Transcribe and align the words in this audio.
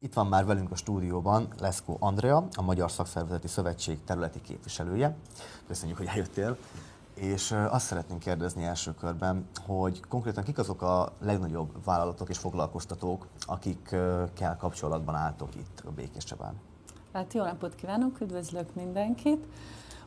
Itt 0.00 0.14
van 0.14 0.26
már 0.26 0.46
velünk 0.46 0.70
a 0.70 0.76
stúdióban 0.76 1.48
Leszkó 1.60 1.96
Andrea, 2.00 2.48
a 2.56 2.62
Magyar 2.62 2.90
Szakszervezeti 2.90 3.48
Szövetség 3.48 4.04
területi 4.04 4.40
képviselője. 4.40 5.16
Köszönjük, 5.66 5.96
hogy 5.96 6.06
eljöttél. 6.06 6.56
És 7.14 7.52
azt 7.70 7.86
szeretnénk 7.86 8.20
kérdezni 8.20 8.64
első 8.64 8.94
körben, 8.94 9.48
hogy 9.66 10.00
konkrétan 10.08 10.44
kik 10.44 10.58
azok 10.58 10.82
a 10.82 11.12
legnagyobb 11.20 11.84
vállalatok 11.84 12.28
és 12.28 12.38
foglalkoztatók, 12.38 13.26
akikkel 13.46 14.56
kapcsolatban 14.58 15.14
álltok 15.14 15.54
itt 15.54 15.82
a 15.86 15.90
Békés 15.90 16.24
Csabán? 16.24 16.54
Hát 17.12 17.34
jó 17.34 17.44
napot 17.44 17.74
kívánok, 17.74 18.20
üdvözlök 18.20 18.74
mindenkit! 18.74 19.46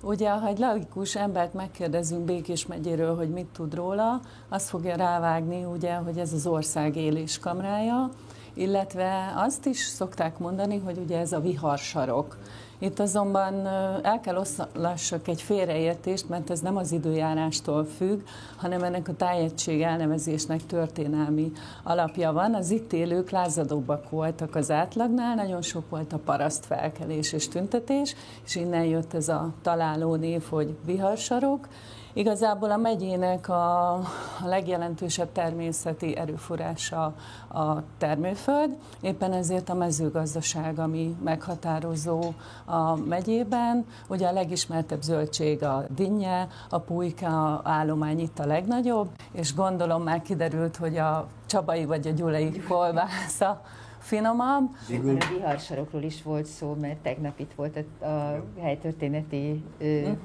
Ugye, 0.01 0.29
ha 0.29 0.47
egy 0.47 0.59
logikus 0.59 1.15
embert 1.15 1.53
megkérdezünk 1.53 2.25
Békés 2.25 2.65
megyéről, 2.65 3.15
hogy 3.15 3.29
mit 3.29 3.47
tud 3.47 3.73
róla, 3.73 4.21
azt 4.49 4.69
fogja 4.69 4.95
rávágni, 4.95 5.63
ugye, 5.63 5.95
hogy 5.95 6.17
ez 6.17 6.33
az 6.33 6.47
ország 6.47 6.95
éléskamrája, 6.95 8.09
illetve 8.53 9.33
azt 9.35 9.65
is 9.65 9.77
szokták 9.77 10.37
mondani, 10.37 10.77
hogy 10.77 10.97
ugye 10.97 11.19
ez 11.19 11.31
a 11.31 11.39
viharsarok. 11.39 12.37
Itt 12.79 12.99
azonban 12.99 13.67
el 14.03 14.19
kell 14.21 14.35
oszlassak 14.35 15.27
egy 15.27 15.41
félreértést, 15.41 16.29
mert 16.29 16.49
ez 16.49 16.59
nem 16.59 16.77
az 16.77 16.91
időjárástól 16.91 17.85
függ, 17.85 18.21
hanem 18.55 18.83
ennek 18.83 19.07
a 19.07 19.15
tájegység 19.15 19.81
elnevezésnek 19.81 20.65
történelmi 20.65 21.51
alapja 21.83 22.31
van. 22.31 22.53
Az 22.53 22.69
itt 22.69 22.93
élők 22.93 23.29
lázadóbbak 23.29 24.09
voltak 24.09 24.55
az 24.55 24.71
átlagnál, 24.71 25.35
nagyon 25.35 25.61
sok 25.61 25.89
volt 25.89 26.13
a 26.13 26.17
paraszt 26.17 26.65
felkelés 26.65 27.33
és 27.33 27.47
tüntetés, 27.47 28.15
és 28.45 28.55
innen 28.55 28.85
jött 28.85 29.13
ez 29.13 29.27
a 29.27 29.53
találó 29.61 30.15
név, 30.15 30.43
hogy 30.49 30.75
viharsarok, 30.85 31.67
Igazából 32.13 32.71
a 32.71 32.77
megyének 32.77 33.49
a, 33.49 33.93
a 33.93 34.01
legjelentősebb 34.45 35.31
természeti 35.31 36.17
erőforrása 36.17 37.13
a 37.49 37.83
termőföld, 37.97 38.77
éppen 39.01 39.33
ezért 39.33 39.69
a 39.69 39.73
mezőgazdaság, 39.73 40.79
ami 40.79 41.15
meghatározó 41.23 42.33
a 42.65 42.95
megyében. 42.95 43.85
Ugye 44.07 44.27
a 44.27 44.31
legismertebb 44.31 45.01
zöldség 45.01 45.63
a 45.63 45.85
dinnye, 45.95 46.47
a 46.69 46.79
pulyka 46.79 47.61
állomány 47.63 48.19
itt 48.19 48.39
a 48.39 48.45
legnagyobb, 48.45 49.09
és 49.31 49.55
gondolom 49.55 50.03
már 50.03 50.21
kiderült, 50.21 50.77
hogy 50.77 50.97
a 50.97 51.27
csabai 51.45 51.85
vagy 51.85 52.07
a 52.07 52.11
gyulai 52.11 52.61
kolbásza 52.67 53.61
finomabb. 53.97 54.69
Végül... 54.87 55.17
A 55.19 55.25
viharsarokról 55.33 56.01
is 56.01 56.23
volt 56.23 56.45
szó, 56.45 56.77
mert 56.81 56.97
tegnap 56.97 57.39
itt 57.39 57.51
volt 57.55 57.85
a, 57.99 58.05
a 58.05 58.43
helytörténeti 58.59 59.63
uh-huh 59.79 60.17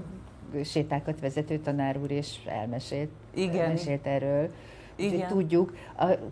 sétákat 0.64 1.20
vezető 1.20 1.58
tanár 1.58 1.98
úr, 1.98 2.10
és 2.10 2.36
elmesélt, 2.46 3.10
Igen. 3.34 3.60
elmesélt 3.60 4.06
erről. 4.06 4.50
Igen. 4.96 5.28
Tudjuk, 5.28 5.76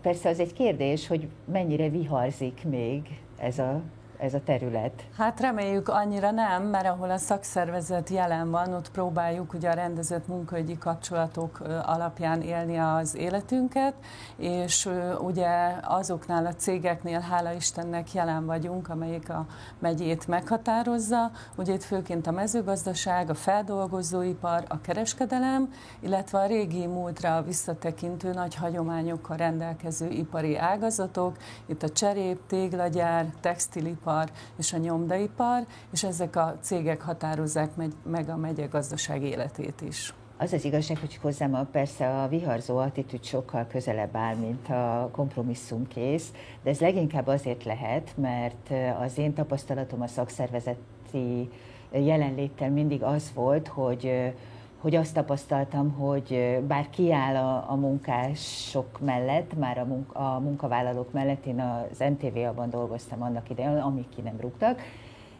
persze 0.01 0.29
az 0.29 0.39
egy 0.39 0.53
kérdés, 0.53 1.07
hogy 1.07 1.27
mennyire 1.51 1.89
viharzik 1.89 2.63
még 2.63 3.19
ez 3.37 3.59
a 3.59 3.81
ez 4.17 4.33
a 4.33 4.43
terület? 4.43 5.03
Hát 5.17 5.39
reméljük 5.39 5.89
annyira 5.89 6.31
nem, 6.31 6.63
mert 6.63 6.85
ahol 6.85 7.09
a 7.09 7.17
szakszervezet 7.17 8.09
jelen 8.09 8.51
van, 8.51 8.73
ott 8.73 8.91
próbáljuk 8.91 9.53
ugye 9.53 9.69
a 9.69 9.73
rendezett 9.73 10.27
munkaügyi 10.27 10.77
kapcsolatok 10.77 11.59
alapján 11.85 12.41
élni 12.41 12.77
az 12.77 13.15
életünket, 13.15 13.93
és 14.35 14.89
ugye 15.21 15.75
azoknál 15.83 16.45
a 16.45 16.53
cégeknél, 16.53 17.19
hála 17.19 17.51
Istennek 17.51 18.13
jelen 18.13 18.45
vagyunk, 18.45 18.89
amelyik 18.89 19.29
a 19.29 19.45
megyét 19.79 20.27
meghatározza, 20.27 21.31
ugye 21.55 21.73
itt 21.73 21.83
főként 21.83 22.27
a 22.27 22.31
mezőgazdaság, 22.31 23.29
a 23.29 23.33
feldolgozóipar, 23.33 24.63
a 24.67 24.81
kereskedelem, 24.81 25.73
illetve 25.99 26.39
a 26.39 26.45
régi 26.45 26.85
múltra 26.85 27.41
visszatekintő 27.41 28.31
nagy 28.31 28.55
hagyományokkal 28.55 29.37
rendelkező 29.37 30.09
ipari 30.09 30.57
ágazatok, 30.57 31.37
itt 31.65 31.83
a 31.83 31.89
cserép, 31.89 32.39
téglagyár, 32.47 33.25
textilipar, 33.41 34.14
ipar 34.15 34.31
és 34.57 34.73
a 34.73 34.77
nyomdaipar, 34.77 35.65
és 35.91 36.03
ezek 36.03 36.35
a 36.35 36.57
cégek 36.61 37.01
határozzák 37.01 37.71
meg 38.03 38.29
a 38.29 38.35
megye 38.35 38.65
gazdaság 38.65 39.23
életét 39.23 39.81
is. 39.81 40.13
Az 40.37 40.53
az 40.53 40.65
igazság, 40.65 40.97
hogy 40.97 41.15
hozzám 41.15 41.53
a, 41.53 41.63
persze 41.63 42.21
a 42.21 42.27
viharzó 42.27 42.77
attitűd 42.77 43.23
sokkal 43.23 43.67
közelebb 43.67 44.15
áll, 44.15 44.35
mint 44.35 44.69
a 44.69 45.09
kompromisszumkész, 45.11 46.31
de 46.63 46.69
ez 46.69 46.79
leginkább 46.79 47.27
azért 47.27 47.63
lehet, 47.63 48.13
mert 48.17 48.71
az 48.99 49.17
én 49.17 49.33
tapasztalatom 49.33 50.01
a 50.01 50.07
szakszervezeti 50.07 51.49
jelenléttel 51.91 52.69
mindig 52.69 53.03
az 53.03 53.31
volt, 53.33 53.67
hogy 53.67 54.33
hogy 54.85 54.95
azt 54.95 55.13
tapasztaltam, 55.13 55.91
hogy 55.91 56.59
bár 56.67 56.89
kiáll 56.89 57.35
a, 57.35 57.71
a 57.71 57.75
munkások 57.75 58.99
mellett, 58.99 59.57
már 59.57 59.77
a, 59.77 59.85
munka, 59.85 60.35
a 60.35 60.39
munkavállalók 60.39 61.11
mellett, 61.11 61.45
én 61.45 61.59
az 61.59 61.99
MTV-ban 61.99 62.69
dolgoztam 62.69 63.21
annak 63.21 63.49
idején, 63.49 63.77
amíg 63.77 64.05
ki 64.15 64.21
nem 64.21 64.35
rúgtak, 64.39 64.81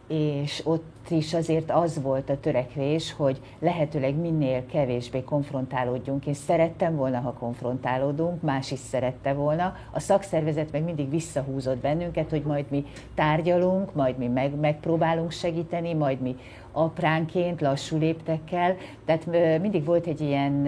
és 0.07 0.61
ott 0.65 1.09
is 1.09 1.33
azért 1.33 1.71
az 1.71 2.01
volt 2.01 2.29
a 2.29 2.39
törekvés, 2.39 3.13
hogy 3.13 3.41
lehetőleg 3.59 4.15
minél 4.15 4.65
kevésbé 4.65 5.23
konfrontálódjunk. 5.23 6.25
Én 6.25 6.33
szerettem 6.33 6.95
volna, 6.95 7.19
ha 7.19 7.33
konfrontálódunk, 7.33 8.41
más 8.41 8.71
is 8.71 8.79
szerette 8.79 9.33
volna. 9.33 9.75
A 9.91 9.99
szakszervezet 9.99 10.71
meg 10.71 10.83
mindig 10.83 11.09
visszahúzott 11.09 11.77
bennünket, 11.77 12.29
hogy 12.29 12.41
majd 12.41 12.65
mi 12.69 12.85
tárgyalunk, 13.15 13.93
majd 13.93 14.17
mi 14.17 14.27
meg, 14.27 14.55
megpróbálunk 14.55 15.31
segíteni, 15.31 15.93
majd 15.93 16.19
mi 16.21 16.35
apránként, 16.71 17.61
lassú 17.61 17.97
léptekkel. 17.97 18.75
Tehát 19.05 19.25
mindig 19.61 19.85
volt 19.85 20.05
egy 20.05 20.21
ilyen 20.21 20.67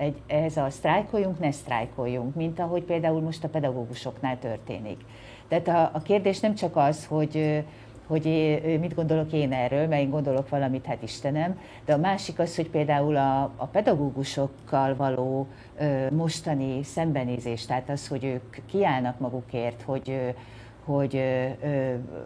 egy, 0.00 0.20
ez 0.26 0.56
a 0.56 0.70
sztrájkoljunk, 0.70 1.38
ne 1.38 1.50
sztrájkoljunk, 1.50 2.34
mint 2.34 2.60
ahogy 2.60 2.82
például 2.82 3.20
most 3.20 3.44
a 3.44 3.48
pedagógusoknál 3.48 4.38
történik. 4.38 5.00
Tehát 5.48 5.68
a, 5.68 5.90
a 5.96 6.02
kérdés 6.02 6.40
nem 6.40 6.54
csak 6.54 6.76
az, 6.76 7.06
hogy 7.06 7.64
hogy 8.10 8.24
mit 8.80 8.94
gondolok 8.94 9.32
én 9.32 9.52
erről, 9.52 9.86
mert 9.86 10.02
én 10.02 10.10
gondolok 10.10 10.48
valamit, 10.48 10.86
hát 10.86 11.02
Istenem, 11.02 11.58
de 11.84 11.92
a 11.92 11.98
másik 11.98 12.38
az, 12.38 12.56
hogy 12.56 12.70
például 12.70 13.16
a, 13.16 13.42
a 13.42 13.66
pedagógusokkal 13.66 14.96
való 14.96 15.46
ö, 15.78 16.10
mostani 16.10 16.82
szembenézés, 16.82 17.66
tehát 17.66 17.88
az, 17.88 18.08
hogy 18.08 18.24
ők 18.24 18.56
kiállnak 18.66 19.18
magukért, 19.18 19.82
hogy 19.82 20.10
ö, 20.10 20.28
hogy, 20.84 21.22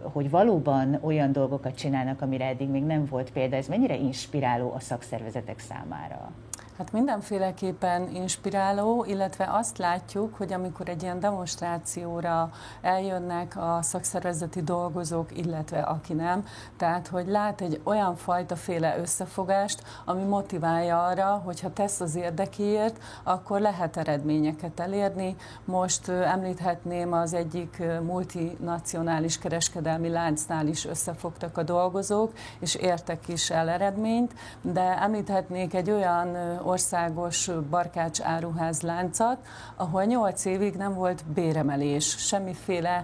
hogy 0.01 0.29
valóban 0.29 0.99
olyan 1.01 1.31
dolgokat 1.31 1.75
csinálnak, 1.75 2.21
amire 2.21 2.45
eddig 2.45 2.69
még 2.69 2.83
nem 2.83 3.05
volt 3.05 3.31
példa. 3.31 3.55
Ez 3.55 3.67
mennyire 3.67 3.95
inspiráló 3.95 4.73
a 4.75 4.79
szakszervezetek 4.79 5.59
számára? 5.59 6.31
Hát 6.77 6.91
mindenféleképpen 6.91 8.09
inspiráló, 8.15 9.05
illetve 9.07 9.49
azt 9.51 9.77
látjuk, 9.77 10.35
hogy 10.35 10.53
amikor 10.53 10.89
egy 10.89 11.01
ilyen 11.03 11.19
demonstrációra 11.19 12.49
eljönnek 12.81 13.57
a 13.57 13.79
szakszervezeti 13.81 14.61
dolgozók, 14.61 15.37
illetve 15.37 15.79
aki 15.79 16.13
nem, 16.13 16.45
tehát 16.77 17.07
hogy 17.07 17.27
lát 17.27 17.61
egy 17.61 17.81
olyan 17.83 18.15
fajta 18.15 18.55
féle 18.55 18.97
összefogást, 18.99 19.83
ami 20.05 20.23
motiválja 20.23 21.05
arra, 21.05 21.41
hogy 21.45 21.61
ha 21.61 21.73
tesz 21.73 21.99
az 21.99 22.15
érdekéért, 22.15 23.01
akkor 23.23 23.59
lehet 23.59 23.97
eredményeket 23.97 24.79
elérni. 24.79 25.35
Most 25.65 26.09
említhetném 26.09 27.13
az 27.13 27.33
egyik 27.33 27.83
multinacionális 28.01 29.37
kereskedelmi 29.37 30.09
láncnál 30.09 30.67
is 30.67 30.85
összefogtak 30.85 31.57
a 31.57 31.63
dolgozók, 31.63 32.31
és 32.59 32.75
értek 32.75 33.27
is 33.27 33.49
el 33.49 33.69
eredményt, 33.69 34.33
de 34.61 35.01
említhetnék 35.01 35.73
egy 35.73 35.91
olyan 35.91 36.63
országos 36.65 37.49
barkács 37.69 38.21
áruház 38.21 38.81
láncot, 38.81 39.37
ahol 39.75 40.03
8 40.03 40.45
évig 40.45 40.75
nem 40.75 40.93
volt 40.93 41.25
béremelés, 41.25 42.15
semmiféle 42.17 43.03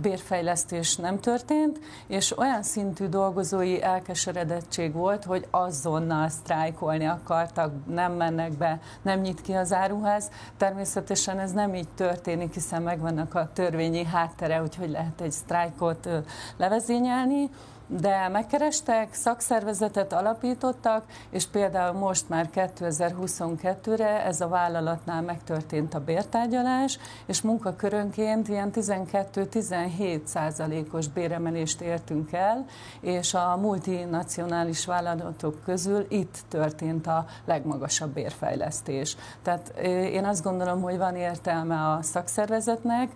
bérfejlesztés 0.00 0.96
nem 0.96 1.20
történt, 1.20 1.80
és 2.06 2.38
olyan 2.38 2.62
szintű 2.62 3.06
dolgozói 3.06 3.82
elkeseredettség 3.82 4.92
volt, 4.92 5.24
hogy 5.24 5.46
azonnal 5.50 6.28
sztrájkolni 6.28 7.06
akartak, 7.06 7.72
nem 7.86 8.12
mennek 8.12 8.52
be, 8.52 8.80
nem 9.02 9.20
nyit 9.20 9.40
ki 9.40 9.52
az 9.52 9.72
áruház. 9.72 10.30
Természetesen 10.56 11.38
ez 11.38 11.52
nem 11.52 11.74
így 11.74 11.88
történik, 11.94 12.54
hiszen 12.54 12.82
megvannak 12.82 13.34
a 13.34 13.50
törvényi 13.52 14.04
háttere, 14.04 14.56
hogy 14.56 14.90
lehet 14.90 15.20
egy 15.20 15.32
sztrájkot 15.32 16.08
levezényelni 16.56 17.50
de 17.86 18.28
megkerestek, 18.28 19.14
szakszervezetet 19.14 20.12
alapítottak, 20.12 21.04
és 21.30 21.46
például 21.46 21.98
most 21.98 22.28
már 22.28 22.48
2022-re 22.54 24.24
ez 24.24 24.40
a 24.40 24.48
vállalatnál 24.48 25.22
megtörtént 25.22 25.94
a 25.94 26.00
bértárgyalás, 26.00 26.98
és 27.26 27.42
munkakörönként 27.42 28.48
ilyen 28.48 28.70
12-17 28.74 30.24
százalékos 30.24 31.08
béremelést 31.08 31.80
értünk 31.80 32.32
el, 32.32 32.64
és 33.00 33.34
a 33.34 33.56
multinacionális 33.60 34.86
vállalatok 34.86 35.62
közül 35.64 36.06
itt 36.08 36.38
történt 36.48 37.06
a 37.06 37.24
legmagasabb 37.44 38.12
bérfejlesztés. 38.12 39.16
Tehát 39.42 39.78
én 40.12 40.24
azt 40.24 40.42
gondolom, 40.42 40.82
hogy 40.82 40.98
van 40.98 41.16
értelme 41.16 41.74
a 41.74 42.02
szakszervezetnek, 42.02 43.10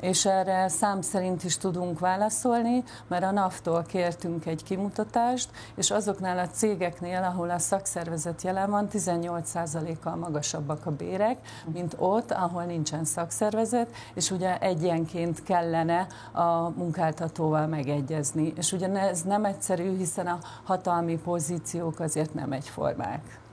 és 0.00 0.26
erre 0.26 0.68
szám 0.68 1.00
szerint 1.00 1.44
is 1.44 1.56
tudunk 1.56 1.98
válaszolni, 1.98 2.84
mert 3.08 3.24
a 3.24 3.30
NAV-tól 3.30 3.82
kértünk 3.82 4.46
egy 4.46 4.62
kimutatást, 4.62 5.50
és 5.74 5.90
azoknál 5.90 6.38
a 6.38 6.48
cégeknél, 6.48 7.22
ahol 7.22 7.50
a 7.50 7.58
szakszervezet 7.58 8.42
jelen 8.42 8.70
van, 8.70 8.88
18%-kal 8.92 10.16
magasabbak 10.16 10.86
a 10.86 10.90
bérek, 10.90 11.38
mint 11.72 11.94
ott, 11.98 12.30
ahol 12.30 12.64
nincsen 12.64 13.04
szakszervezet, 13.04 13.90
és 14.14 14.30
ugye 14.30 14.58
egyenként 14.58 15.42
kellene 15.42 16.06
a 16.32 16.68
munkáltatóval 16.68 17.66
megegyezni. 17.66 18.52
És 18.56 18.72
ugye 18.72 18.88
ez 18.88 19.22
nem 19.22 19.44
egyszerű, 19.44 19.96
hiszen 19.96 20.26
a 20.26 20.38
hatalmi 20.64 21.18
pozíciók 21.18 22.00
azért 22.00 22.34
nem 22.34 22.52
egyformák. 22.52 23.44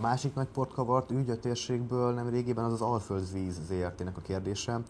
A 0.00 0.02
másik 0.02 0.34
nagy 0.34 0.46
portkavart 0.46 1.10
ügy 1.10 1.30
a 1.30 1.38
térségből 1.38 2.12
nem 2.14 2.28
régében 2.28 2.64
az 2.64 2.72
az 2.72 2.80
Alföldvíz 2.80 3.60
ZRT-nek 3.66 4.16
a 4.16 4.20
kérdése, 4.20 4.80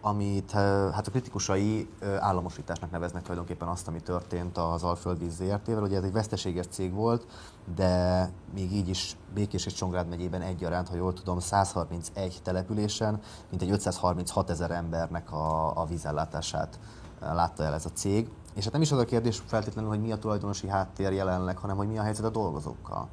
amit 0.00 0.54
eh, 0.54 0.92
hát 0.92 1.06
a 1.06 1.10
kritikusai 1.10 1.88
eh, 2.00 2.24
államosításnak 2.24 2.90
neveznek 2.90 3.22
tulajdonképpen 3.22 3.68
azt, 3.68 3.88
ami 3.88 4.00
történt 4.00 4.58
az 4.58 4.82
Alföldvíz 4.82 5.34
ZRT-vel. 5.34 5.82
Ugye 5.82 5.96
ez 5.96 6.02
egy 6.02 6.12
veszteséges 6.12 6.66
cég 6.66 6.92
volt, 6.92 7.26
de 7.74 8.32
még 8.54 8.72
így 8.72 8.88
is 8.88 9.16
Békés 9.34 9.66
és 9.66 9.72
Csongrád 9.72 10.08
megyében 10.08 10.42
egyaránt, 10.42 10.88
ha 10.88 10.96
jól 10.96 11.12
tudom, 11.12 11.38
131 11.38 12.40
településen, 12.42 13.20
mint 13.50 13.62
egy 13.62 13.70
536 13.70 14.50
ezer 14.50 14.70
embernek 14.70 15.32
a, 15.32 15.80
a 15.80 15.84
vízellátását 15.84 16.78
eh, 17.20 17.34
látta 17.34 17.62
el 17.62 17.74
ez 17.74 17.84
a 17.84 17.90
cég. 17.94 18.28
És 18.54 18.64
hát 18.64 18.72
nem 18.72 18.82
is 18.82 18.92
az 18.92 18.98
a 18.98 19.04
kérdés 19.04 19.42
feltétlenül, 19.46 19.90
hogy 19.90 20.00
mi 20.00 20.12
a 20.12 20.18
tulajdonosi 20.18 20.68
háttér 20.68 21.12
jelenleg, 21.12 21.58
hanem 21.58 21.76
hogy 21.76 21.88
mi 21.88 21.98
a 21.98 22.02
helyzet 22.02 22.24
a 22.24 22.30
dolgozókkal. 22.30 23.08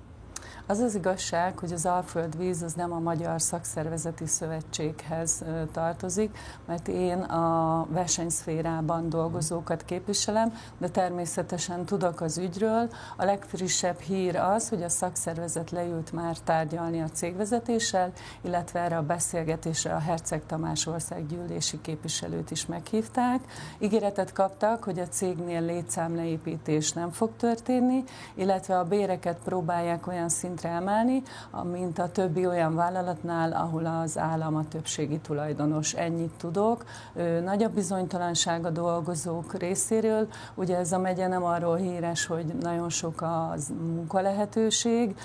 Az 0.69 0.79
az 0.79 0.95
igazság, 0.95 1.57
hogy 1.57 1.73
az 1.73 1.85
Alföld 1.85 2.37
Víz 2.37 2.61
az 2.61 2.73
nem 2.73 2.91
a 2.91 2.99
Magyar 2.99 3.41
Szakszervezeti 3.41 4.25
Szövetséghez 4.25 5.43
tartozik, 5.71 6.37
mert 6.65 6.87
én 6.87 7.17
a 7.17 7.85
versenyszférában 7.89 9.09
dolgozókat 9.09 9.85
képviselem, 9.85 10.53
de 10.77 10.89
természetesen 10.89 11.85
tudok 11.85 12.21
az 12.21 12.37
ügyről. 12.37 12.89
A 13.17 13.25
legfrissebb 13.25 13.99
hír 13.99 14.35
az, 14.35 14.69
hogy 14.69 14.83
a 14.83 14.89
szakszervezet 14.89 15.71
leült 15.71 16.11
már 16.11 16.37
tárgyalni 16.37 17.01
a 17.01 17.09
cégvezetéssel, 17.09 18.11
illetve 18.41 18.79
erre 18.79 18.97
a 18.97 19.05
beszélgetésre 19.05 19.93
a 19.93 19.99
Herceg 19.99 20.45
Tamás 20.45 20.85
országgyűlési 20.85 21.81
képviselőt 21.81 22.51
is 22.51 22.65
meghívták. 22.65 23.39
Ígéretet 23.79 24.33
kaptak, 24.33 24.83
hogy 24.83 24.99
a 24.99 25.07
cégnél 25.07 25.61
létszámleépítés 25.61 26.91
nem 26.91 27.11
fog 27.11 27.35
történni, 27.37 28.03
illetve 28.33 28.79
a 28.79 28.83
béreket 28.83 29.37
próbálják 29.43 30.07
olyan 30.07 30.29
szinten 30.29 30.55
szintre 30.57 30.69
emelni, 30.69 31.23
mint 31.71 31.99
a 31.99 32.11
többi 32.11 32.45
olyan 32.45 32.75
vállalatnál, 32.75 33.51
ahol 33.51 33.85
az 33.85 34.17
állam 34.17 34.55
a 34.55 34.67
többségi 34.67 35.19
tulajdonos. 35.19 35.93
Ennyit 35.93 36.33
tudok. 36.37 36.85
Nagy 37.43 37.63
a 37.63 37.69
bizonytalanság 37.69 38.65
a 38.65 38.69
dolgozók 38.69 39.53
részéről. 39.53 40.27
Ugye 40.55 40.77
ez 40.77 40.91
a 40.91 40.99
megye 40.99 41.27
nem 41.27 41.43
arról 41.43 41.75
híres, 41.75 42.25
hogy 42.25 42.45
nagyon 42.45 42.89
sok 42.89 43.21
a 43.21 43.53
munkalehetőség, 43.95 45.15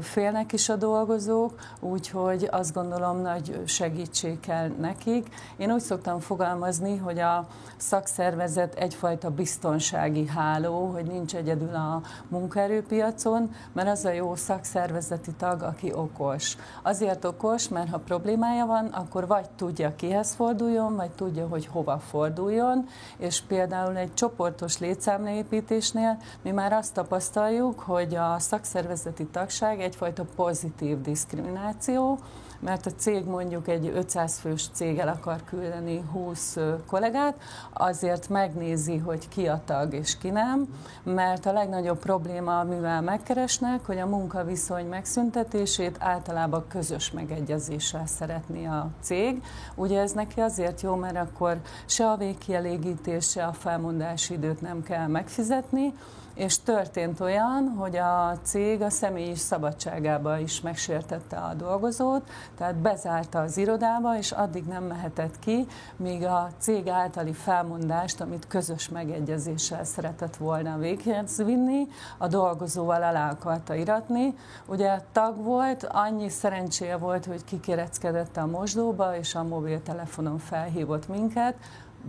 félnek 0.00 0.52
is 0.52 0.68
a 0.68 0.76
dolgozók, 0.76 1.54
úgyhogy 1.80 2.48
azt 2.50 2.74
gondolom 2.74 3.20
nagy 3.20 3.62
segítség 3.64 4.40
kell 4.40 4.68
nekik. 4.80 5.28
Én 5.56 5.72
úgy 5.72 5.80
szoktam 5.80 6.18
fogalmazni, 6.18 6.96
hogy 6.96 7.18
a 7.18 7.46
szakszervezet 7.76 8.74
egyfajta 8.74 9.30
biztonsági 9.30 10.26
háló, 10.26 10.86
hogy 10.86 11.04
nincs 11.04 11.34
egyedül 11.34 11.74
a 11.74 12.00
munkaerőpiacon, 12.28 13.54
mert 13.72 13.88
az 13.88 14.04
a 14.04 14.10
jó 14.10 14.34
szakszervezet, 14.34 14.74
szervezeti 14.76 15.32
tag, 15.32 15.62
aki 15.62 15.92
okos. 15.94 16.56
Azért 16.82 17.24
okos, 17.24 17.68
mert 17.68 17.90
ha 17.90 17.98
problémája 17.98 18.66
van, 18.66 18.86
akkor 18.86 19.26
vagy 19.26 19.50
tudja 19.50 19.94
kihez 19.96 20.34
forduljon, 20.34 20.96
vagy 20.96 21.10
tudja, 21.10 21.46
hogy 21.48 21.66
hova 21.66 21.98
forduljon, 21.98 22.86
és 23.16 23.40
például 23.40 23.96
egy 23.96 24.14
csoportos 24.14 24.78
létszámleépítésnél 24.78 26.18
mi 26.42 26.50
már 26.50 26.72
azt 26.72 26.94
tapasztaljuk, 26.94 27.80
hogy 27.80 28.14
a 28.14 28.38
szakszervezeti 28.38 29.26
tagság 29.26 29.80
egyfajta 29.80 30.24
pozitív 30.34 31.00
diszkrimináció, 31.00 32.18
mert 32.60 32.86
a 32.86 32.90
cég 32.90 33.24
mondjuk 33.24 33.68
egy 33.68 33.92
500 33.94 34.38
fős 34.38 34.68
céggel 34.72 35.08
akar 35.08 35.44
küldeni 35.44 36.02
20 36.12 36.56
kollégát, 36.86 37.36
azért 37.72 38.28
megnézi, 38.28 38.96
hogy 38.96 39.28
ki 39.28 39.48
a 39.48 39.60
tag 39.64 39.94
és 39.94 40.18
ki 40.18 40.30
nem, 40.30 40.66
mert 41.02 41.46
a 41.46 41.52
legnagyobb 41.52 41.98
probléma, 41.98 42.58
amivel 42.58 43.00
megkeresnek, 43.02 43.86
hogy 43.86 43.98
a 43.98 44.06
munkaviszony 44.06 44.86
megszüntetését 44.86 45.96
általában 45.98 46.64
közös 46.68 47.10
megegyezéssel 47.10 48.06
szeretné 48.06 48.64
a 48.66 48.88
cég. 49.00 49.42
Ugye 49.74 50.00
ez 50.00 50.12
neki 50.12 50.40
azért 50.40 50.80
jó, 50.80 50.94
mert 50.94 51.16
akkor 51.16 51.60
se 51.86 52.10
a 52.10 52.16
végkielégítés, 52.16 53.30
se 53.30 53.44
a 53.44 53.52
felmondási 53.52 54.34
időt 54.34 54.60
nem 54.60 54.82
kell 54.82 55.06
megfizetni, 55.06 55.92
és 56.36 56.58
történt 56.58 57.20
olyan, 57.20 57.74
hogy 57.78 57.96
a 57.96 58.38
cég 58.42 58.82
a 58.82 58.90
személyi 58.90 59.34
szabadságába 59.34 60.38
is 60.38 60.60
megsértette 60.60 61.36
a 61.36 61.54
dolgozót, 61.54 62.22
tehát 62.56 62.74
bezárta 62.74 63.40
az 63.40 63.56
irodába, 63.56 64.16
és 64.16 64.30
addig 64.30 64.64
nem 64.64 64.84
mehetett 64.84 65.38
ki, 65.38 65.66
míg 65.96 66.24
a 66.24 66.48
cég 66.58 66.88
általi 66.88 67.32
felmondást, 67.32 68.20
amit 68.20 68.46
közös 68.46 68.88
megegyezéssel 68.88 69.84
szeretett 69.84 70.36
volna 70.36 70.78
véghez 70.78 71.42
vinni, 71.44 71.86
a 72.18 72.26
dolgozóval 72.26 73.02
alá 73.02 73.30
akarta 73.30 73.74
iratni. 73.74 74.34
Ugye 74.66 75.00
tag 75.12 75.42
volt, 75.42 75.84
annyi 75.90 76.28
szerencséje 76.28 76.96
volt, 76.96 77.24
hogy 77.24 77.44
kikéreckedett 77.44 78.36
a 78.36 78.46
mosdóba, 78.46 79.16
és 79.16 79.34
a 79.34 79.42
mobiltelefonon 79.42 80.38
felhívott 80.38 81.08
minket, 81.08 81.54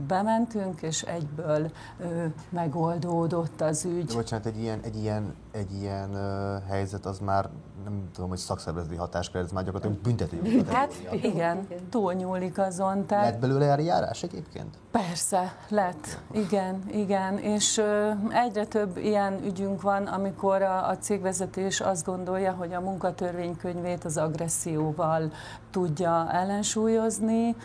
bementünk, 0.07 0.81
és 0.81 1.01
egyből 1.01 1.71
ö, 1.99 2.25
megoldódott 2.49 3.61
az 3.61 3.85
ügy. 3.85 4.05
De 4.05 4.13
bocsánat, 4.13 4.45
egy 4.45 4.61
ilyen, 4.61 4.79
egy 4.83 4.95
ilyen, 4.95 5.35
egy 5.51 5.73
ilyen 5.73 6.13
ö, 6.13 6.55
helyzet 6.67 7.05
az 7.05 7.19
már 7.19 7.49
nem 7.83 8.09
tudom, 8.13 8.29
hogy 8.29 8.37
szakszervezeti 8.37 8.95
hatáskör, 8.95 9.41
ez 9.41 9.51
már 9.51 9.63
gyakorlatilag 9.63 10.01
büntető. 10.03 10.65
Hát 10.71 10.93
igen, 11.11 11.67
túlnyúlik 11.89 12.57
azon. 12.57 13.05
Tehát... 13.05 13.29
Lett 13.29 13.39
belőle 13.39 13.65
eljárás 13.65 14.23
egyébként? 14.23 14.77
Persze, 14.91 15.55
lett. 15.69 16.19
Igen, 16.31 16.83
igen. 16.91 17.37
És 17.37 17.77
ö, 17.77 18.11
egyre 18.29 18.65
több 18.65 18.97
ilyen 18.97 19.43
ügyünk 19.45 19.81
van, 19.81 20.05
amikor 20.05 20.61
a, 20.61 20.89
a 20.89 20.97
cégvezetés 20.97 21.79
azt 21.79 22.05
gondolja, 22.05 22.51
hogy 22.51 22.73
a 22.73 22.79
munkatörvénykönyvét 22.79 24.05
az 24.05 24.17
agresszióval 24.17 25.31
tudja 25.71 26.31
ellensúlyozni, 26.31 27.55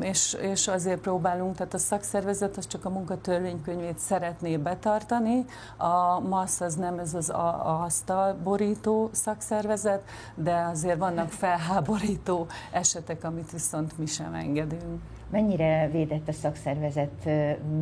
és, 0.00 0.32
és 0.32 0.68
azért 0.68 1.00
próbálunk, 1.00 1.56
tehát 1.56 1.74
a 1.74 1.78
szakszervezet 1.78 2.56
az 2.56 2.66
csak 2.66 2.84
a 2.84 2.90
munkatörvénykönyvét 2.90 3.98
szeretné 3.98 4.56
betartani, 4.56 5.44
a 5.76 6.20
MASZ 6.20 6.60
az 6.60 6.74
nem 6.74 6.98
ez 6.98 7.14
az 7.14 7.30
a, 7.30 7.82
asztalborító 7.82 9.10
szakszervezet, 9.12 10.02
de 10.34 10.68
azért 10.72 10.98
vannak 10.98 11.28
felháborító 11.28 12.46
esetek, 12.72 13.24
amit 13.24 13.50
viszont 13.50 13.98
mi 13.98 14.06
sem 14.06 14.34
engedünk. 14.34 15.00
Mennyire 15.30 15.88
védett 15.92 16.28
a 16.28 16.32
szakszervezet, 16.32 17.28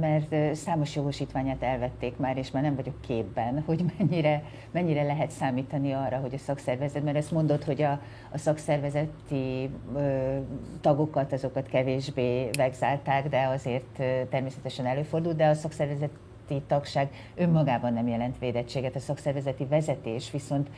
mert 0.01 0.55
számos 0.55 0.95
jogosítványát 0.95 1.63
elvették 1.63 2.17
már, 2.17 2.37
és 2.37 2.51
már 2.51 2.63
nem 2.63 2.75
vagyok 2.75 3.01
képben, 3.01 3.63
hogy 3.67 3.85
mennyire, 3.99 4.43
mennyire 4.71 5.03
lehet 5.03 5.31
számítani 5.31 5.93
arra, 5.93 6.17
hogy 6.17 6.35
a 6.35 6.39
szakszervezet, 6.39 7.05
mert 7.05 7.17
ezt 7.17 7.31
mondod, 7.31 7.65
hogy 7.65 7.83
a, 7.83 8.01
a 8.33 8.39
szakszervezeti 8.39 9.71
ö, 9.95 10.37
tagokat, 10.81 11.33
azokat 11.33 11.69
kevésbé 11.69 12.49
vegzálták, 12.57 13.29
de 13.29 13.47
azért 13.47 14.03
természetesen 14.31 14.87
előfordult, 14.87 15.37
de 15.37 15.47
a 15.47 15.55
szakszervezeti 15.55 16.63
tagság 16.67 17.09
önmagában 17.35 17.93
nem 17.93 18.09
jelent 18.09 18.39
védettséget, 18.39 18.97
a 18.97 19.01
szakszervezeti 19.01 19.65
vezetés 19.65 20.31
viszont 20.31 20.71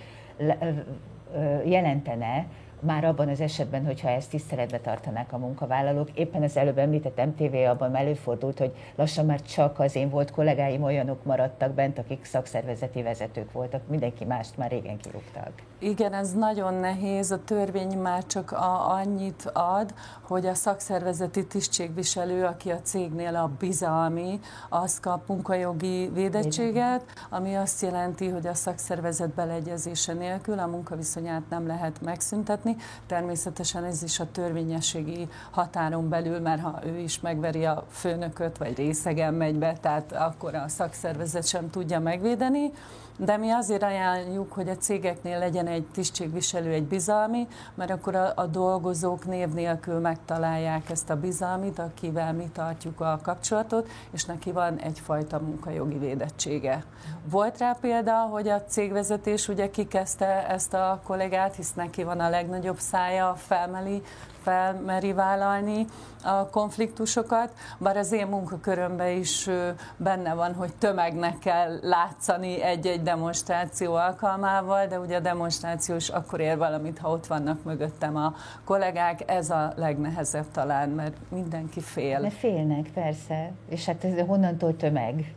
jelentene, 1.64 2.46
már 2.80 3.04
abban 3.04 3.28
az 3.28 3.40
esetben, 3.40 3.84
hogyha 3.84 4.08
ezt 4.08 4.30
tiszteletbe 4.30 4.78
tartanák 4.78 5.32
a 5.32 5.38
munkavállalók. 5.38 6.10
Éppen 6.14 6.42
az 6.42 6.56
előbb 6.56 6.78
említett 6.78 7.24
MTV 7.26 7.54
abban 7.54 7.96
előfordult, 7.96 8.58
hogy 8.58 8.74
lassan 8.94 9.26
már 9.26 9.42
csak 9.42 9.78
az 9.78 9.96
én 9.96 10.10
volt 10.10 10.30
kollégáim 10.30 10.82
olyanok 10.82 11.24
maradtak 11.24 11.72
bent, 11.72 11.98
akik 11.98 12.24
szakszervezeti 12.24 13.02
vezetők 13.02 13.52
voltak, 13.52 13.88
mindenki 13.88 14.24
mást 14.24 14.56
már 14.56 14.70
régen 14.70 14.98
kirúgtak. 14.98 15.52
Igen, 15.78 16.12
ez 16.12 16.32
nagyon 16.32 16.74
nehéz. 16.74 17.30
A 17.30 17.44
törvény 17.44 17.98
már 17.98 18.26
csak 18.26 18.52
a, 18.52 18.90
annyit 18.90 19.50
ad, 19.52 19.94
hogy 20.22 20.46
a 20.46 20.54
szakszervezeti 20.54 21.46
tisztségviselő, 21.46 22.44
aki 22.44 22.70
a 22.70 22.80
cégnél 22.80 23.36
a 23.36 23.50
bizalmi, 23.58 24.40
az 24.68 25.00
kap 25.00 25.28
munkajogi 25.28 26.10
védettséget, 26.12 27.04
ami 27.30 27.54
azt 27.54 27.82
jelenti, 27.82 28.28
hogy 28.28 28.46
a 28.46 28.54
szakszervezet 28.54 29.30
beleegyezése 29.30 30.12
nélkül 30.12 30.58
a 30.58 30.66
munkaviszonyát 30.66 31.42
nem 31.50 31.66
lehet 31.66 32.00
megszüntetni 32.00 32.67
folytatni. 32.68 32.76
Természetesen 33.06 33.84
ez 33.84 34.02
is 34.02 34.20
a 34.20 34.30
törvényességi 34.32 35.28
határon 35.50 36.08
belül, 36.08 36.40
mert 36.40 36.62
ha 36.62 36.80
ő 36.84 36.98
is 36.98 37.20
megveri 37.20 37.64
a 37.64 37.84
főnököt, 37.90 38.58
vagy 38.58 38.76
részegen 38.76 39.34
megy 39.34 39.54
be, 39.54 39.72
tehát 39.80 40.12
akkor 40.12 40.54
a 40.54 40.68
szakszervezet 40.68 41.46
sem 41.46 41.70
tudja 41.70 42.00
megvédeni. 42.00 42.72
De 43.18 43.36
mi 43.36 43.50
azért 43.50 43.82
ajánljuk, 43.82 44.52
hogy 44.52 44.68
a 44.68 44.76
cégeknél 44.76 45.38
legyen 45.38 45.66
egy 45.66 45.86
tisztségviselő, 45.92 46.72
egy 46.72 46.84
bizalmi, 46.84 47.46
mert 47.74 47.90
akkor 47.90 48.14
a, 48.14 48.32
a 48.34 48.46
dolgozók 48.46 49.26
név 49.26 49.48
nélkül 49.48 49.98
megtalálják 49.98 50.90
ezt 50.90 51.10
a 51.10 51.16
bizalmit, 51.16 51.78
akivel 51.78 52.32
mi 52.32 52.48
tartjuk 52.52 53.00
a 53.00 53.18
kapcsolatot, 53.22 53.88
és 54.10 54.24
neki 54.24 54.52
van 54.52 54.78
egyfajta 54.78 55.38
munkajogi 55.40 55.98
védettsége. 55.98 56.84
Volt 57.30 57.58
rá 57.58 57.76
példa, 57.80 58.14
hogy 58.14 58.48
a 58.48 58.62
cégvezetés 58.62 59.48
ugye 59.48 59.70
kikezdte 59.70 60.48
ezt 60.48 60.74
a 60.74 61.00
kollégát, 61.04 61.54
hisz 61.54 61.74
neki 61.74 62.02
van 62.02 62.20
a 62.20 62.28
legnagyobb 62.28 62.57
szája, 62.78 63.34
felmeli 63.36 64.02
felmeri 64.48 65.12
vállalni 65.12 65.86
a 66.24 66.48
konfliktusokat, 66.48 67.52
bár 67.78 67.96
az 67.96 68.12
én 68.12 68.26
munkakörömben 68.26 69.16
is 69.16 69.48
benne 69.96 70.34
van, 70.34 70.54
hogy 70.54 70.72
tömegnek 70.78 71.38
kell 71.38 71.78
látszani 71.82 72.62
egy-egy 72.62 73.02
demonstráció 73.02 73.94
alkalmával, 73.94 74.86
de 74.86 74.98
ugye 74.98 75.16
a 75.16 75.20
demonstráció 75.20 75.94
is 75.96 76.08
akkor 76.08 76.40
ér 76.40 76.56
valamit, 76.56 76.98
ha 76.98 77.10
ott 77.10 77.26
vannak 77.26 77.64
mögöttem 77.64 78.16
a 78.16 78.34
kollégák, 78.64 79.30
ez 79.30 79.50
a 79.50 79.72
legnehezebb 79.76 80.50
talán, 80.52 80.88
mert 80.88 81.16
mindenki 81.28 81.80
fél. 81.80 82.20
Mert 82.20 82.34
félnek, 82.34 82.90
persze, 82.94 83.52
és 83.68 83.86
hát 83.86 84.04
ez 84.04 84.26
honnantól 84.26 84.76
tömeg? 84.76 85.34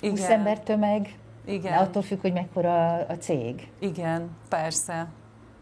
Igen. 0.00 0.16
20 0.16 0.28
ember 0.28 0.60
tömeg, 0.60 1.18
igen. 1.44 1.72
De 1.72 1.78
attól 1.78 2.02
függ, 2.02 2.20
hogy 2.20 2.32
mekkora 2.32 2.94
a 2.94 3.16
cég. 3.18 3.68
Igen, 3.78 4.30
persze. 4.48 5.06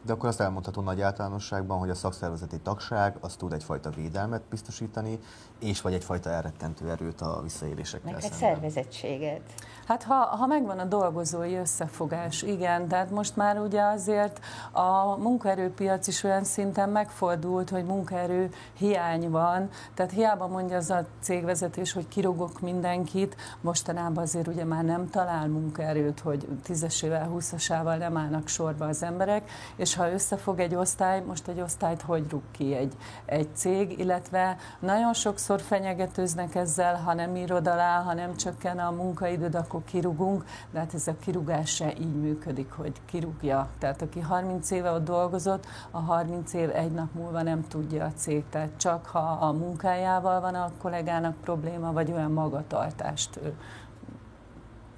De 0.06 0.12
akkor 0.12 0.28
azt 0.28 0.40
elmondható 0.40 0.80
nagy 0.80 1.00
általánosságban, 1.00 1.78
hogy 1.78 1.90
a 1.90 1.94
szakszervezeti 1.94 2.58
tagság 2.58 3.16
az 3.20 3.34
tud 3.34 3.52
egyfajta 3.52 3.90
védelmet 3.90 4.42
biztosítani, 4.50 5.18
és 5.58 5.80
vagy 5.80 5.94
egyfajta 5.94 6.30
elrettentő 6.30 6.90
erőt 6.90 7.20
a 7.20 7.40
visszaélésekkel 7.42 8.12
Meg 8.12 8.24
egy 8.24 8.32
szervezettséget. 8.32 9.40
Hát 9.86 10.02
ha, 10.02 10.14
ha 10.14 10.46
megvan 10.46 10.78
a 10.78 10.84
dolgozói 10.84 11.56
összefogás, 11.56 12.42
igen, 12.42 12.88
tehát 12.88 13.10
most 13.10 13.36
már 13.36 13.58
ugye 13.58 13.82
azért 13.82 14.40
a 14.72 15.16
munkaerőpiac 15.16 16.06
is 16.06 16.24
olyan 16.24 16.44
szinten 16.44 16.88
megfordult, 16.88 17.70
hogy 17.70 17.84
munkaerő 17.84 18.50
hiány 18.72 19.30
van, 19.30 19.68
tehát 19.94 20.12
hiába 20.12 20.46
mondja 20.46 20.76
az 20.76 20.90
a 20.90 21.06
cégvezetés, 21.20 21.92
hogy 21.92 22.08
kirúgok 22.08 22.60
mindenkit, 22.60 23.36
mostanában 23.60 24.22
azért 24.22 24.46
ugye 24.46 24.64
már 24.64 24.84
nem 24.84 25.10
talál 25.10 25.48
munkaerőt, 25.48 26.20
hogy 26.20 26.48
tízesével, 26.62 27.26
húszasával 27.26 27.96
nem 27.96 28.16
állnak 28.16 28.48
sorba 28.48 28.86
az 28.86 29.02
emberek, 29.02 29.50
és 29.76 29.93
ha 29.94 30.12
összefog 30.12 30.60
egy 30.60 30.74
osztály, 30.74 31.20
most 31.20 31.48
egy 31.48 31.60
osztályt 31.60 32.02
hogy 32.02 32.30
rúg 32.30 32.42
ki 32.50 32.74
egy, 32.74 32.92
egy 33.24 33.48
cég, 33.54 33.98
illetve 33.98 34.56
nagyon 34.78 35.12
sokszor 35.12 35.60
fenyegetőznek 35.60 36.54
ezzel, 36.54 36.96
ha 36.96 37.14
nem 37.14 37.36
írod 37.36 37.66
alá, 37.66 38.02
ha 38.02 38.14
nem 38.14 38.36
csökken 38.36 38.78
a 38.78 38.90
munkaidőd, 38.90 39.54
akkor 39.54 39.84
kirugunk, 39.84 40.44
de 40.70 40.78
hát 40.78 40.94
ez 40.94 41.06
a 41.06 41.16
kirugás 41.20 41.70
se 41.74 41.92
így 41.98 42.14
működik, 42.14 42.72
hogy 42.72 42.92
kirúgja. 43.04 43.68
Tehát 43.78 44.02
aki 44.02 44.20
30 44.20 44.70
éve 44.70 44.90
ott 44.90 45.04
dolgozott, 45.04 45.66
a 45.90 45.98
30 45.98 46.52
év 46.52 46.70
egy 46.74 46.92
nap 46.92 47.14
múlva 47.14 47.42
nem 47.42 47.68
tudja 47.68 48.04
a 48.04 48.12
cég. 48.16 48.44
Tehát 48.50 48.70
csak 48.76 49.06
ha 49.06 49.38
a 49.40 49.52
munkájával 49.52 50.40
van 50.40 50.54
a 50.54 50.70
kollégának 50.82 51.34
probléma, 51.36 51.92
vagy 51.92 52.12
olyan 52.12 52.32
magatartást 52.32 53.40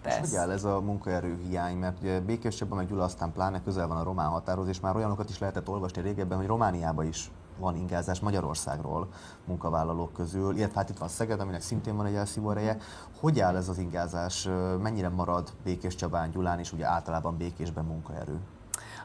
tesz. 0.09 0.25
És 0.25 0.29
hogy 0.29 0.39
áll 0.39 0.51
ez 0.51 0.65
a 0.65 0.81
munkaerő 0.81 1.39
hiány, 1.49 1.77
mert 1.77 2.01
ugye 2.01 2.21
Békéscsabban 2.21 2.77
meg 2.77 2.87
Gyula 2.87 3.05
aztán 3.05 3.33
pláne 3.33 3.63
közel 3.63 3.87
van 3.87 3.97
a 3.97 4.03
román 4.03 4.29
határhoz, 4.29 4.69
és 4.69 4.81
már 4.81 4.97
olyanokat 4.97 5.31
is 5.31 5.39
lehetett 5.39 5.69
olvasni 5.69 6.03
régebben, 6.03 6.39
hogy 6.39 6.47
Romániában 6.47 7.07
is 7.07 7.31
van 7.59 7.77
ingázás 7.77 8.21
Magyarországról 8.21 9.09
munkavállalók 9.45 10.13
közül, 10.13 10.57
illetve 10.57 10.79
hát 10.79 10.91
itt 10.91 10.99
van 10.99 11.09
Szeged, 11.09 11.41
aminek 11.41 11.61
szintén 11.61 11.97
van 11.97 12.07
egy 12.07 12.15
elszívó 12.15 12.51
ereje. 12.51 12.77
Hogy 13.21 13.41
áll 13.41 13.57
ez 13.57 13.69
az 13.69 13.79
ingázás, 13.79 14.49
mennyire 14.83 15.09
marad 15.09 15.53
Békés 15.65 15.95
Csabán, 15.95 16.31
Gyulán 16.31 16.59
és 16.59 16.73
ugye 16.73 16.87
általában 16.87 17.37
Békésben 17.37 17.85
munkaerő? 17.85 18.41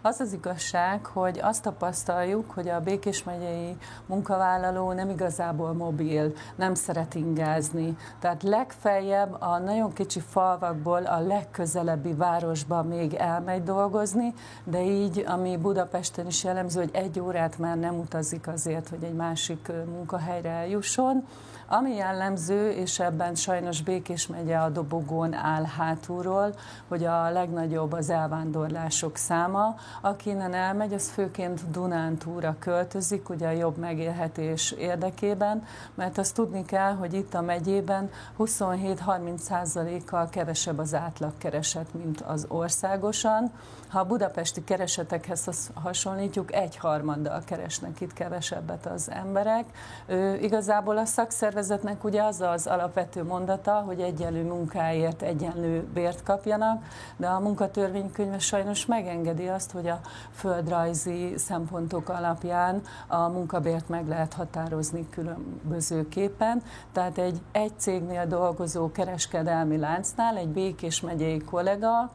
Az 0.04 0.20
az 0.20 0.34
igazság, 0.34 1.06
hogy 1.06 1.40
azt 1.42 1.64
tapasztaljuk, 1.64 2.52
hogy 2.52 2.70
a 2.70 2.80
Békés 2.80 3.24
megyei 3.24 3.78
munkavállaló 4.06 4.92
nem 4.92 5.10
igazából 5.10 5.74
mobil, 5.74 6.34
nem 6.56 6.74
szeret 6.74 7.16
ingázni. 7.16 7.98
Tehát 8.20 8.44
legfeljebb 8.44 9.36
a 9.40 9.58
nagyon 9.58 9.94
kicsi 9.94 10.20
falvakból 10.20 11.06
a 11.06 11.20
legközelebbi 11.20 12.14
városba 12.14 12.84
még 12.84 13.14
elmegy 13.14 13.64
dolgozni, 13.64 14.34
de 14.64 14.84
így, 14.84 15.24
ami 15.28 15.58
Budapesten 15.58 16.28
is 16.28 16.44
jellemző, 16.44 16.80
hogy 16.80 16.92
egy 16.94 17.20
órát 17.20 17.58
már 17.58 17.78
nem 17.78 18.00
utazik 18.00 18.48
azért, 18.48 18.90
hogy 18.90 19.04
egy 19.04 19.16
másik 19.16 19.72
munkahelyre 19.86 20.50
eljusson. 20.50 21.28
Ami 21.74 21.96
jellemző, 21.96 22.70
és 22.70 23.00
ebben 23.00 23.36
sajnos 23.36 23.82
Békés 23.82 24.28
megye 24.28 24.58
a 24.58 24.70
dobogón 24.70 25.34
áll 25.34 25.64
hátulról, 25.64 26.54
hogy 26.88 27.04
a 27.04 27.30
legnagyobb 27.30 27.92
az 27.92 28.10
elvándorlások 28.10 29.18
száma. 29.18 29.76
Aki 30.02 30.36
elmegy, 30.52 30.94
az 30.94 31.10
főként 31.10 31.72
Dunántúra 31.72 32.56
költözik, 32.60 33.30
ugye 33.30 33.48
a 33.48 33.52
jobb 33.52 33.78
megélhetés 33.78 34.72
érdekében, 34.72 35.64
mert 35.96 36.18
azt 36.18 36.36
tudni 36.36 36.66
kell, 36.66 36.94
hogy 36.94 37.14
itt 37.14 37.34
a 37.34 37.42
megyében 37.42 38.10
27-30 38.40 39.38
százalékkal 39.38 40.30
kevesebb 40.30 40.78
az 40.78 40.94
átlagkereset, 40.94 41.94
mint 41.94 42.22
az 42.22 42.46
országosan. 42.48 43.52
Ha 43.92 44.00
a 44.00 44.06
budapesti 44.06 44.64
keresetekhez 44.64 45.70
hasonlítjuk, 45.74 46.54
egy 46.54 46.78
harmaddal 46.78 47.42
keresnek 47.46 48.02
itt 48.02 48.14
kevesebbet 48.14 48.86
az 48.86 49.12
emberek. 49.12 49.66
Ő, 50.06 50.38
igazából 50.38 50.98
a 50.98 51.06
szakszervezetnek 51.06 52.04
ugye 52.04 52.24
az 52.24 52.42
az 52.42 52.68
alapvető 52.68 53.24
mondata, 53.24 53.72
hogy 53.72 54.00
egyenlő 54.00 54.44
munkáért 54.44 55.22
egyenlő 55.22 55.88
bért 55.94 56.24
kapjanak, 56.24 56.84
de 57.18 57.28
a 57.28 57.40
munkatörvénykönyve 57.40 58.40
sajnos 58.40 58.86
megengedi 58.86 59.48
azt, 59.48 59.72
hogy 59.72 59.88
a 59.88 60.00
földrajzi 60.34 61.34
szempontok 61.38 62.10
alapján 62.10 62.82
a 63.08 63.28
munkabért 63.28 63.90
meg 63.90 64.08
lehet 64.08 64.34
határozni 64.34 65.10
különbözőképpen. 65.10 66.62
Tehát 66.92 67.18
egy 67.18 67.42
egy 67.52 67.74
cégnél 67.78 68.28
dolgozó 68.28 68.92
kereskedelmi 68.92 69.78
láncnál 69.78 70.38
egy 70.38 70.50
Békés 70.50 71.02
megyei 71.02 71.40
kollega 71.40 72.12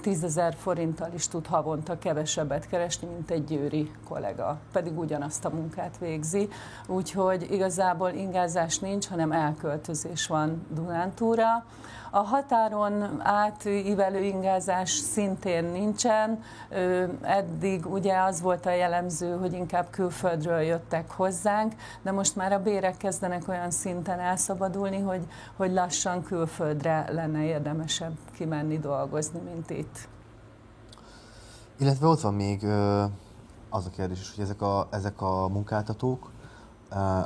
10 0.00 0.24
ezer 0.24 0.54
forinttal 0.54 1.10
is 1.18 1.28
tud 1.28 1.46
havonta 1.46 1.98
kevesebbet 1.98 2.66
keresni, 2.66 3.08
mint 3.08 3.30
egy 3.30 3.44
győri 3.44 3.90
kollega, 4.08 4.58
pedig 4.72 4.98
ugyanazt 4.98 5.44
a 5.44 5.50
munkát 5.50 5.98
végzi. 5.98 6.48
Úgyhogy 6.86 7.46
igazából 7.50 8.10
ingázás 8.10 8.78
nincs, 8.78 9.08
hanem 9.08 9.32
elköltözés 9.32 10.26
van 10.26 10.66
Dunántúra. 10.70 11.64
A 12.10 12.18
határon 12.18 13.20
átívelő 13.22 14.22
ingázás 14.22 14.90
szintén 14.90 15.64
nincsen. 15.64 16.42
Eddig 17.22 17.86
ugye 17.86 18.18
az 18.18 18.40
volt 18.40 18.66
a 18.66 18.70
jellemző, 18.70 19.36
hogy 19.36 19.52
inkább 19.52 19.90
külföldről 19.90 20.60
jöttek 20.60 21.10
hozzánk, 21.10 21.72
de 22.02 22.10
most 22.10 22.36
már 22.36 22.52
a 22.52 22.62
bérek 22.62 22.96
kezdenek 22.96 23.48
olyan 23.48 23.70
szinten 23.70 24.18
elszabadulni, 24.20 25.00
hogy, 25.00 25.26
hogy 25.56 25.72
lassan 25.72 26.22
külföldre 26.22 27.04
lenne 27.10 27.44
érdemesebb 27.44 28.16
kimenni 28.36 28.78
dolgozni, 28.78 29.40
mint 29.40 29.70
itt. 29.70 30.08
Illetve 31.80 32.06
ott 32.06 32.20
van 32.20 32.34
még 32.34 32.64
az 33.68 33.86
a 33.86 33.90
kérdés 33.90 34.20
is, 34.20 34.34
hogy 34.34 34.44
ezek 34.44 34.62
a, 34.62 34.88
ezek 34.90 35.20
a 35.22 35.48
munkáltatók, 35.48 36.30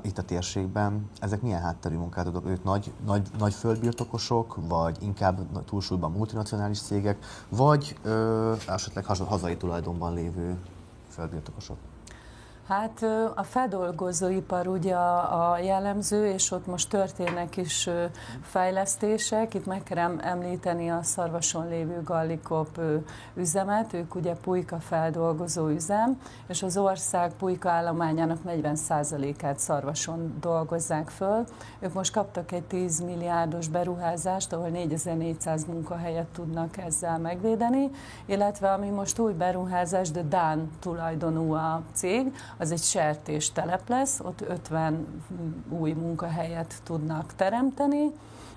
itt 0.02 0.18
a 0.18 0.22
térségben, 0.22 1.10
ezek 1.20 1.42
milyen 1.42 1.60
hátterű 1.60 1.96
munkáltatók? 1.96 2.46
Ők 2.46 2.64
nagy, 2.64 2.92
nagy, 3.06 3.28
nagy 3.38 3.54
földbirtokosok, 3.54 4.58
vagy 4.68 4.96
inkább 5.00 5.64
túlsúlyban 5.64 6.12
multinacionális 6.12 6.80
cégek, 6.80 7.24
vagy 7.48 7.96
uh, 8.04 8.56
esetleg 8.66 9.04
hazai 9.04 9.56
tulajdonban 9.56 10.14
lévő 10.14 10.58
földbirtokosok? 11.08 11.76
Hát 12.72 13.02
a 13.34 13.42
feldolgozóipar 13.42 14.66
ugye 14.66 14.94
a, 14.94 15.50
a 15.52 15.58
jellemző, 15.58 16.26
és 16.26 16.50
ott 16.50 16.66
most 16.66 16.88
történnek 16.88 17.56
is 17.56 17.88
fejlesztések. 18.42 19.54
Itt 19.54 19.66
meg 19.66 19.82
kell 19.82 20.18
említeni 20.20 20.90
a 20.90 21.02
Szarvason 21.02 21.68
lévő 21.68 22.02
Gallikop 22.04 22.80
üzemet, 23.34 23.92
ők 23.92 24.14
ugye 24.14 24.34
pulyka 24.34 24.78
feldolgozó 24.80 25.68
üzem, 25.68 26.20
és 26.46 26.62
az 26.62 26.76
ország 26.76 27.32
pulyka 27.32 27.70
állományának 27.70 28.38
40%-át 28.46 29.58
Szarvason 29.58 30.36
dolgozzák 30.40 31.08
föl. 31.08 31.44
Ők 31.80 31.92
most 31.92 32.12
kaptak 32.12 32.52
egy 32.52 32.62
10 32.62 33.00
milliárdos 33.00 33.68
beruházást, 33.68 34.52
ahol 34.52 34.68
4400 34.68 35.64
munkahelyet 35.64 36.26
tudnak 36.26 36.76
ezzel 36.76 37.18
megvédeni, 37.18 37.90
illetve 38.26 38.72
ami 38.72 38.88
most 38.88 39.18
új 39.18 39.32
beruházás, 39.32 40.10
de 40.10 40.22
Dán 40.22 40.70
tulajdonú 40.80 41.52
a 41.52 41.82
cég, 41.92 42.32
az 42.62 42.70
egy 42.70 42.82
sertés 42.82 43.50
telep 43.50 43.88
lesz, 43.88 44.20
ott 44.20 44.40
50 44.40 45.22
új 45.68 45.92
munkahelyet 45.92 46.74
tudnak 46.84 47.34
teremteni, 47.34 48.10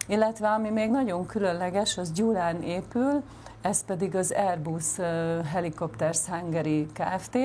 illetve 0.07 0.49
ami 0.49 0.69
még 0.69 0.89
nagyon 0.89 1.25
különleges, 1.25 1.97
az 1.97 2.11
Gyulán 2.11 2.61
épül, 2.61 3.23
ez 3.61 3.85
pedig 3.85 4.15
az 4.15 4.31
Airbus 4.31 4.95
Helicopters 5.51 6.19
Hungary 6.25 6.87
Kft., 6.93 7.37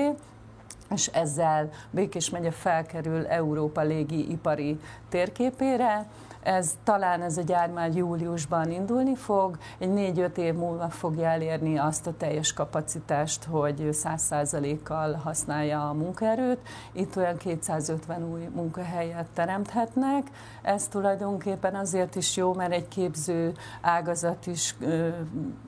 és 0.89 1.07
ezzel 1.07 1.69
Békés 1.91 2.29
megye 2.29 2.51
felkerül 2.51 3.25
Európa 3.27 3.81
légi 3.81 4.31
ipari 4.31 4.79
térképére. 5.09 6.05
Ez 6.43 6.73
talán 6.83 7.21
ez 7.21 7.37
a 7.37 7.41
gyár 7.41 7.69
már 7.69 7.95
júliusban 7.95 8.71
indulni 8.71 9.15
fog, 9.15 9.57
egy 9.77 9.89
négy-öt 9.89 10.37
év 10.37 10.53
múlva 10.53 10.89
fogja 10.89 11.27
elérni 11.27 11.77
azt 11.77 12.07
a 12.07 12.13
teljes 12.17 12.53
kapacitást, 12.53 13.43
hogy 13.43 13.89
100%-kal 13.91 15.13
használja 15.13 15.89
a 15.89 15.93
munkaerőt. 15.93 16.59
Itt 16.91 17.15
olyan 17.15 17.37
250 17.37 18.31
új 18.31 18.49
munkahelyet 18.55 19.27
teremthetnek. 19.33 20.27
Ez 20.61 20.87
tulajdonképpen 20.87 21.75
azért 21.75 22.15
is 22.15 22.37
jó, 22.37 22.53
mert 22.53 22.71
egy 22.71 22.87
képző 22.87 23.53
ágazat 23.81 24.47
is 24.47 24.75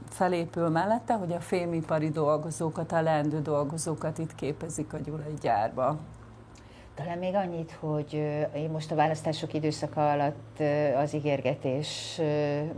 felépül 0.09 0.69
mellette, 0.69 1.13
hogy 1.13 1.31
a 1.31 1.39
fémipari 1.39 2.09
dolgozókat, 2.09 2.91
a 2.91 3.01
leendő 3.01 3.41
dolgozókat 3.41 4.17
itt 4.17 4.35
képezik 4.35 4.93
a 4.93 4.97
gyulai 4.97 5.33
gyárba. 5.41 5.97
Talán 6.95 7.17
még 7.17 7.35
annyit, 7.35 7.71
hogy 7.79 8.13
én 8.55 8.69
most 8.71 8.91
a 8.91 8.95
választások 8.95 9.53
időszaka 9.53 10.11
alatt 10.11 10.59
az 10.95 11.13
ígérgetés 11.13 12.21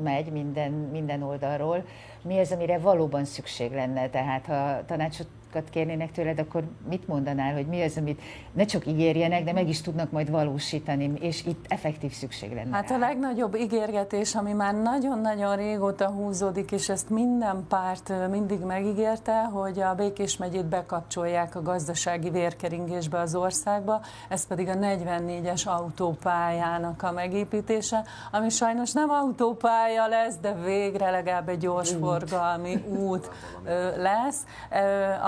megy 0.03 0.31
minden, 0.31 0.71
minden 0.71 1.21
oldalról. 1.21 1.85
Mi 2.27 2.39
az, 2.39 2.51
amire 2.51 2.77
valóban 2.77 3.25
szükség 3.25 3.71
lenne? 3.71 4.09
Tehát 4.09 4.45
ha 4.45 4.85
tanácsokat 4.85 5.69
kérnének 5.69 6.11
tőled, 6.11 6.39
akkor 6.39 6.63
mit 6.89 7.07
mondanál, 7.07 7.53
hogy 7.53 7.65
mi 7.65 7.81
az, 7.81 7.97
amit 7.97 8.21
ne 8.53 8.65
csak 8.65 8.85
ígérjenek, 8.85 9.43
de 9.43 9.53
meg 9.53 9.67
is 9.69 9.81
tudnak 9.81 10.11
majd 10.11 10.29
valósítani, 10.29 11.11
és 11.19 11.45
itt 11.45 11.65
effektív 11.67 12.11
szükség 12.11 12.53
lenne? 12.53 12.75
Hát 12.75 12.91
a 12.91 12.97
legnagyobb 12.97 13.55
ígérgetés, 13.55 14.35
ami 14.35 14.53
már 14.53 14.73
nagyon-nagyon 14.73 15.55
régóta 15.55 16.09
húzódik, 16.09 16.71
és 16.71 16.89
ezt 16.89 17.09
minden 17.09 17.65
párt 17.69 18.29
mindig 18.29 18.59
megígérte, 18.59 19.43
hogy 19.43 19.79
a 19.79 19.95
Békés 19.95 20.37
megyét 20.37 20.65
bekapcsolják 20.65 21.55
a 21.55 21.61
gazdasági 21.61 22.29
vérkeringésbe 22.29 23.19
az 23.19 23.35
országba, 23.35 24.01
ez 24.29 24.47
pedig 24.47 24.67
a 24.67 24.73
44-es 24.73 25.65
autópályának 25.65 27.03
a 27.03 27.11
megépítése, 27.11 28.03
ami 28.31 28.49
sajnos 28.49 28.91
nem 28.91 29.09
autópálya 29.09 30.07
lesz, 30.07 30.35
de 30.41 30.53
végre 30.53 31.09
legalább 31.09 31.49
egy 31.49 31.67
gyorsforgalmi 32.19 32.75
út 32.75 33.29
lesz. 33.97 34.45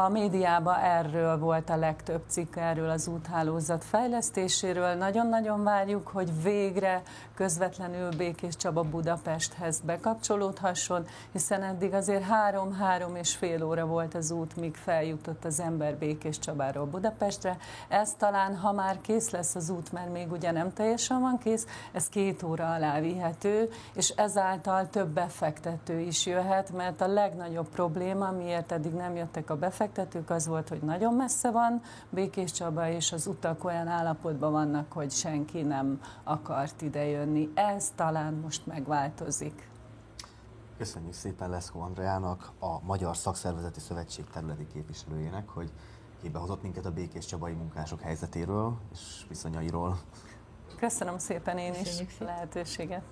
A 0.05 0.09
médiában 0.09 0.79
erről 0.79 1.37
volt 1.37 1.69
a 1.69 1.75
legtöbb 1.75 2.21
cikk, 2.27 2.55
erről 2.55 2.89
az 2.89 3.07
úthálózat 3.07 3.83
fejlesztéséről. 3.83 4.93
Nagyon-nagyon 4.93 5.63
várjuk, 5.63 6.07
hogy 6.07 6.43
végre 6.43 7.01
közvetlenül 7.35 8.09
Békés 8.17 8.55
Csaba 8.55 8.81
Budapesthez 8.81 9.81
bekapcsolódhasson, 9.81 11.05
hiszen 11.31 11.63
eddig 11.63 11.93
azért 11.93 12.23
három-három 12.23 13.15
és 13.15 13.35
fél 13.35 13.63
óra 13.63 13.85
volt 13.85 14.15
az 14.15 14.31
út, 14.31 14.55
míg 14.55 14.75
feljutott 14.75 15.45
az 15.45 15.59
ember 15.59 15.95
Békés 15.95 16.39
Csabáról 16.39 16.85
Budapestre. 16.85 17.57
Ez 17.87 18.13
talán, 18.17 18.55
ha 18.55 18.71
már 18.71 19.01
kész 19.01 19.29
lesz 19.29 19.55
az 19.55 19.69
út, 19.69 19.91
mert 19.91 20.11
még 20.11 20.31
ugye 20.31 20.51
nem 20.51 20.73
teljesen 20.73 21.21
van 21.21 21.37
kész, 21.37 21.65
ez 21.91 22.09
két 22.09 22.43
óra 22.43 22.73
alá 22.73 22.99
vihető, 22.99 23.69
és 23.93 24.09
ezáltal 24.09 24.89
több 24.89 25.07
befektető 25.07 25.99
is 25.99 26.25
jöhet, 26.25 26.66
mert 26.73 27.01
a 27.01 27.07
legnagyobb 27.07 27.69
probléma, 27.69 28.31
miért 28.31 28.71
eddig 28.71 28.93
nem 28.93 29.15
jöttek 29.15 29.49
a 29.49 29.55
befektetők, 29.55 30.29
az 30.29 30.47
volt, 30.47 30.69
hogy 30.69 30.81
nagyon 30.81 31.13
messze 31.13 31.51
van 31.51 31.81
Békés 32.09 32.51
Csaba, 32.51 32.89
és 32.89 33.11
az 33.11 33.27
utak 33.27 33.63
olyan 33.63 33.87
állapotban 33.87 34.51
vannak, 34.51 34.91
hogy 34.91 35.11
senki 35.11 35.61
nem 35.61 36.01
akart 36.23 36.81
idejönni. 36.81 37.51
Ez 37.53 37.91
talán 37.95 38.33
most 38.33 38.65
megváltozik. 38.65 39.69
Köszönjük 40.77 41.13
szépen 41.13 41.49
Leszkó 41.49 41.81
Andreának, 41.81 42.51
a 42.59 42.83
Magyar 42.83 43.17
Szakszervezeti 43.17 43.79
Szövetség 43.79 44.25
területi 44.33 44.67
képviselőjének, 44.73 45.49
hogy 45.49 45.71
kibehozott 46.21 46.61
minket 46.61 46.85
a 46.85 46.91
békés 46.91 47.25
csabai 47.25 47.53
munkások 47.53 48.01
helyzetéről 48.01 48.77
és 48.93 49.25
viszonyairól. 49.27 49.97
Köszönöm 50.79 51.17
szépen 51.17 51.57
én 51.57 51.73
Köszönjük 51.73 52.11
is 52.11 52.19
a 52.19 52.23
lehetőséget. 52.23 53.03